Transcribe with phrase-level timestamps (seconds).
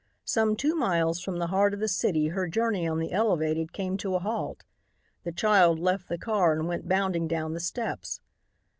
[0.25, 3.97] Some two miles from the heart of the city her journey on the elevated came
[3.97, 4.63] to a halt.
[5.23, 8.19] The child left the car and went bounding down the steps.